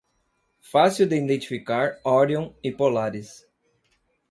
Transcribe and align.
Fácil 0.63 1.07
de 1.07 1.15
identificar 1.15 1.99
Orion 2.03 2.55
e 2.63 2.71
Polaris 2.71 3.45